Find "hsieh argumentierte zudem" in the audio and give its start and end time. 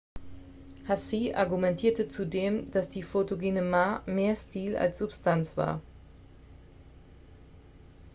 0.87-2.71